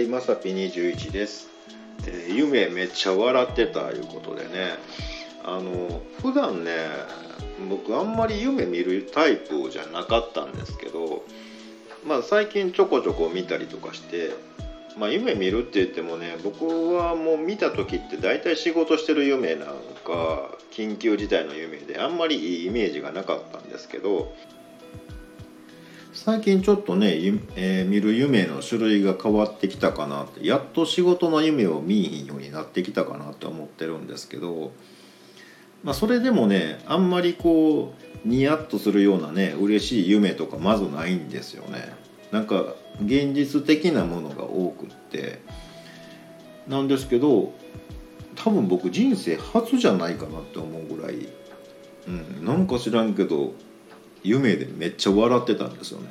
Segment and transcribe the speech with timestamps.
[0.00, 1.48] いまさぴ21です、
[2.06, 4.78] え夢めっちゃ笑ってたいうことでね。
[5.44, 6.72] あの普段ね
[7.68, 11.24] 僕あんまり夢見るタイプじゃなかったんですけど
[12.06, 14.30] まあ最近ちょこちょこ見たりとかして
[14.98, 19.68] まあ夢見るって言ってもね僕はもう見た時って大体仕事してる夢なん
[20.04, 24.32] か緊急事態の夢であんまりいいイメージがなかったんですけど
[26.22, 27.14] 最近ちょっとね、
[27.56, 30.46] えー見る夢の種類が変わってきたかなって。
[30.46, 34.72] やっと仕事の夢を見えひんようになってきたかなって思ってるんですけど、
[35.82, 41.94] まあ、それでもねあんまりこうニヤッとするようなね嬉しい夢とかまずないんですよね。
[42.32, 45.40] なんか現実的なものが多くって。
[46.68, 47.54] なんですけど
[48.36, 51.28] 多分僕人生初じゃないかなって思うぐらい、
[52.06, 53.54] うん、なんか知らんけど
[54.22, 56.08] 夢でめっちゃ笑ってたんですよね。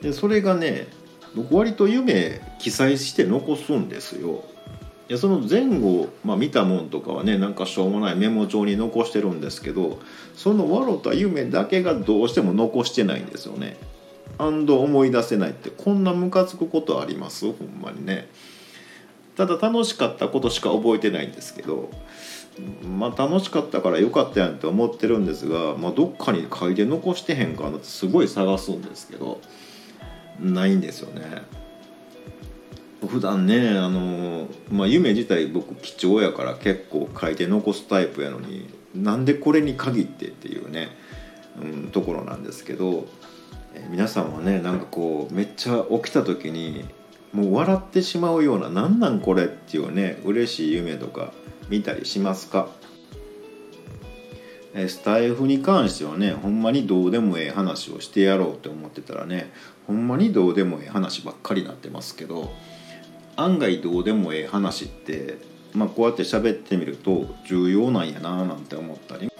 [0.00, 0.86] でそれがね
[1.34, 4.44] 僕割と夢記載して残すんですよ。
[5.08, 9.98] でその前後、まあ、見たもんとかはねなんかしょうもないメモ帳に残してるんですけど
[10.34, 13.76] その笑った夢だけがどうしても残してないんですよね。
[14.38, 17.44] アンド思い出せないってこんなムカつくことあります？
[17.52, 18.28] ほんまにね。
[19.36, 21.90] ただ楽しかったことしか覚えてないんですけど
[22.84, 29.40] まあ楽しかったからよかったやんって思ってるんですが、まあ、どっかに書いて残してへんかなってすごい探すんですけど
[30.38, 31.42] ないんですよね。
[33.06, 40.88] 普段ねあの、まあ、夢自体僕貴重やから結構書いて残すタイプやのになんでこれに限ってっていうね、
[41.60, 43.08] うん、ところなんですけど、
[43.90, 46.84] 皆さんはねなんかこうめっちゃ起きた時に
[47.32, 51.32] もう笑ってしまうような「なんなんこれ」っていうね嬉しい夢とか
[51.68, 52.68] 見たりしますか？
[54.74, 59.52] スタイフに関してはねほんまにどうでもええ話をしてやろうって思ってたらね
[59.86, 62.50] ほんまにどうでもええ話ばっかりになってますけど
[63.36, 65.36] 案外どうでもええ話って、
[65.74, 69.30] まあ、こうやって喋ってみると重要なんやななんて思ったり、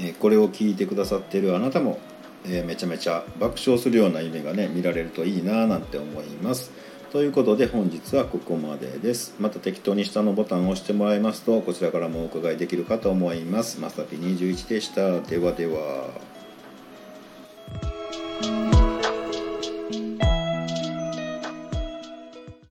[0.00, 1.98] えこれを聞いてくださってるあなたも、
[2.46, 6.70] えーめちゃめちゃ爆笑するような夢がね見られるといいなぁなんて思います。
[7.12, 9.34] ということで本日はここまでです。
[9.38, 13.80] また適当に下のボタンを押してもらいますとこちらからもお伺いできるかと思います。
[13.80, 15.20] まさぴ21でした。
[15.20, 16.31] ではでは。